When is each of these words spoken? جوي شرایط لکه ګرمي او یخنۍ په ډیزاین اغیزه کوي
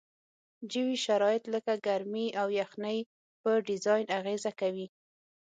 جوي 0.71 0.95
شرایط 1.05 1.43
لکه 1.53 1.73
ګرمي 1.87 2.27
او 2.41 2.47
یخنۍ 2.59 2.99
په 3.41 3.49
ډیزاین 3.67 4.05
اغیزه 4.19 4.51
کوي 4.59 4.87